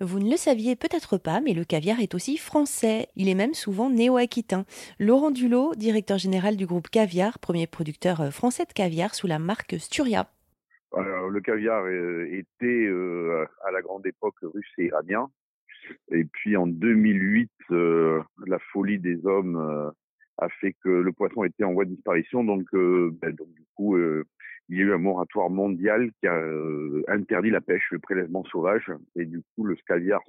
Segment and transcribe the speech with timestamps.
[0.00, 3.06] Vous ne le saviez peut-être pas, mais le caviar est aussi français.
[3.14, 4.64] Il est même souvent néo-aquitain.
[4.98, 9.38] Laurent Dulot, directeur général du groupe Caviar, premier producteur euh, français de caviar sous la
[9.38, 10.28] marque Sturia.
[10.96, 15.30] Le caviar euh, était euh, à la grande époque russe et iranien.
[16.10, 19.92] Et puis en 2008, la folie des hommes
[20.38, 22.42] a fait que le poisson était en voie de disparition.
[22.42, 23.96] Donc, ben, donc du coup,
[24.68, 28.44] il y a eu un moratoire mondial qui a euh, interdit la pêche, le prélèvement
[28.44, 30.20] sauvage, et du coup le caviar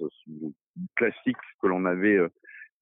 [0.94, 2.28] classique que l'on avait euh,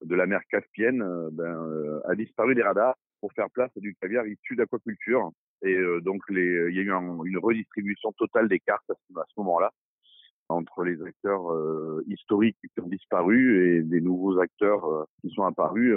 [0.05, 3.95] de la mer Caspienne euh, ben, a disparu des radars pour faire place à du
[4.01, 5.31] caviar issu d'aquaculture.
[5.63, 9.71] Et donc les, il y a eu une redistribution totale des cartes à ce, moment-là
[10.51, 11.47] entre les acteurs
[12.07, 15.95] historiques qui ont disparu et des nouveaux acteurs qui sont apparus.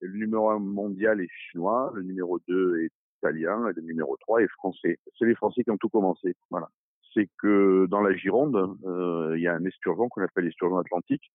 [0.00, 2.92] le numéro un mondial est chinois, le numéro 2 est
[3.24, 4.98] italien le numéro 3 est français.
[5.18, 6.36] C'est les Français qui ont tout commencé.
[6.50, 6.68] Voilà.
[7.14, 11.30] C'est que dans la Gironde, euh, il y a un esturgeon qu'on appelle l'esturgeon atlantique,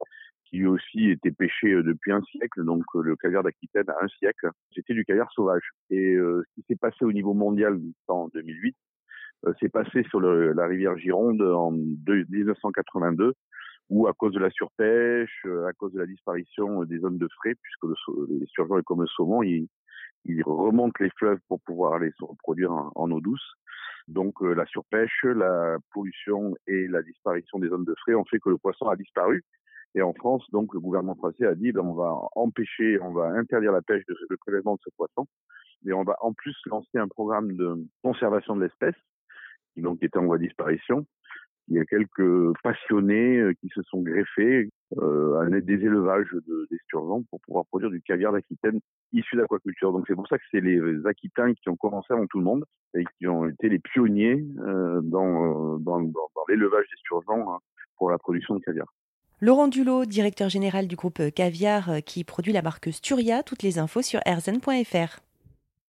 [0.46, 4.08] qui aussi était pêché euh, depuis un siècle, donc euh, le caviar d'Aquitaine a un
[4.08, 4.50] siècle.
[4.76, 5.70] C'était du caviar sauvage.
[5.90, 8.76] Et ce qui s'est passé au niveau mondial en 2008,
[9.62, 13.34] c'est passé sur la rivière Gironde en 1982,
[13.90, 17.56] où à cause de la surpêche, à cause de la disparition des zones de frais,
[17.62, 17.96] puisque le,
[18.38, 19.70] l'esturgeon est comme le saumon, il,
[20.25, 23.53] ils remontent les fleuves pour pouvoir aller se reproduire en, eau douce.
[24.08, 28.40] Donc euh, la surpêche, la pollution et la disparition des zones de frais ont fait
[28.40, 29.44] que le poisson a disparu.
[29.95, 33.28] Et en France, donc le gouvernement français a dit ben, on va empêcher, on va
[33.30, 35.25] interdire la pêche de le prélèvement de ce poisson,
[35.84, 38.95] mais on va en plus lancer un programme de conservation de l'espèce
[39.73, 41.06] qui donc était en voie de disparition
[41.70, 46.28] il y a quelques passionnés euh, qui se sont greffés euh, à des élevages
[46.70, 48.80] d'esturgeons pour pouvoir produire du caviar d'Aquitaine
[49.14, 49.92] issu d'aquaculture.
[49.92, 52.66] Donc c'est pour ça que c'est les Aquitains qui ont commencé avant tout le monde
[52.95, 55.78] et qui ont été les pionniers euh, dans,
[56.47, 57.59] l'élevage d'esturgeons hein,
[57.97, 58.88] pour la production de caviar.
[59.42, 64.02] Laurent Dulot, directeur général du groupe Caviar qui produit la marque Sturia, toutes les infos
[64.02, 65.22] sur erzen.fr.